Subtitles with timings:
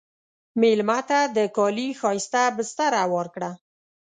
[0.61, 3.51] مېلمه ته د کالي ښایسته بستر هوار کړه.